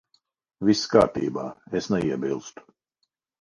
Viss 0.69 0.81
kārtībā. 0.93 1.43
Es 1.81 1.91
neiebilstu. 1.97 2.67